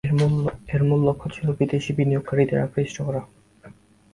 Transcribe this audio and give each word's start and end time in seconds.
এর 0.73 0.81
মূল 0.87 1.01
লক্ষ্য 1.07 1.27
ছিল, 1.35 1.47
বিদেশি 1.59 1.91
বিনিয়োগকারীদের 1.97 2.63
আকৃষ্ট 2.65 2.97
করা। 3.01 3.21